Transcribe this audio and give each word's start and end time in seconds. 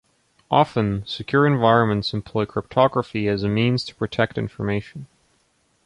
Often, 0.49 1.05
secure 1.05 1.45
environments 1.45 2.11
employ 2.11 2.45
cryptography 2.45 3.27
as 3.27 3.43
a 3.43 3.47
means 3.47 3.83
to 3.83 3.93
protect 3.93 4.35
information. 4.35 5.05